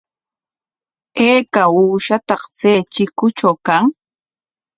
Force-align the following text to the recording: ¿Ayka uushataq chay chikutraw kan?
¿Ayka 1.27 1.63
uushataq 1.79 2.41
chay 2.57 2.79
chikutraw 2.93 3.55
kan? 3.67 3.85